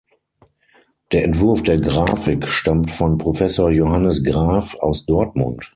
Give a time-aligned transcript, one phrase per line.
[1.11, 5.69] Der Entwurf der Graphik stammt von Professor Johannes Graf aus Dortmund.